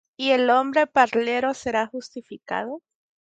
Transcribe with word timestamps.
¿Y 0.17 0.31
el 0.31 0.49
hombre 0.49 0.87
parlero 0.87 1.53
será 1.53 1.85
justificado? 1.85 2.81